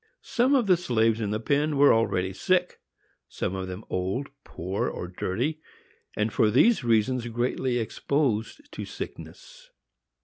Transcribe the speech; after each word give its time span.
Some 0.23 0.55
of 0.55 0.65
the 0.65 0.77
slaves 0.77 1.21
in 1.21 1.29
the 1.29 1.39
pen 1.39 1.77
were 1.77 1.93
already 1.93 2.33
sick; 2.33 2.79
some 3.29 3.53
of 3.53 3.67
them 3.67 3.85
old, 3.87 4.29
poor 4.43 4.87
or 4.89 5.07
dirty, 5.07 5.61
and 6.15 6.33
for 6.33 6.49
these 6.49 6.83
reasons 6.83 7.27
greatly 7.27 7.77
exposed 7.77 8.61
to 8.71 8.83
sickness. 8.83 9.69